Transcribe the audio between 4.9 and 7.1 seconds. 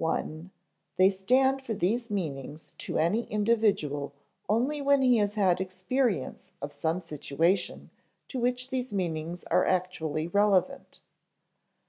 he has had experience of some